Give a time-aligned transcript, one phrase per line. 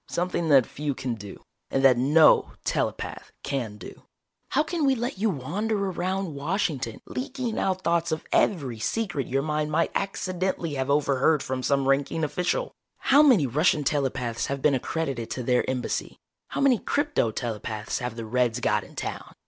[0.09, 4.01] "Something that few can do, and that no telepath can do!
[4.49, 9.43] How can we let you wander around Washington leaking out thoughts of every secret your
[9.43, 12.71] mind might accidentally have overheard from some ranking official?
[12.97, 16.17] How many Russian telepaths have been accredited to their Embassy?
[16.47, 19.35] How many crypto telepaths have the Reds got in town?